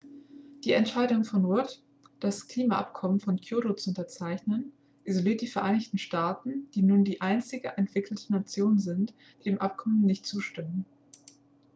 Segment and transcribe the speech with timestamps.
[0.63, 1.79] die entscheidung von rudd
[2.19, 4.71] das klimaabkommen von kyoto zu unterzeichnen
[5.03, 10.25] isoliert die vereinigten staaten die nun die einzige entwickelte nation sind die dem abkommen nicht
[10.25, 10.85] zustimmen